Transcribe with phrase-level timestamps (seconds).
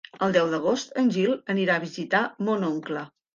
[0.27, 3.07] El deu d'agost en Gil anirà a visitar mon oncle.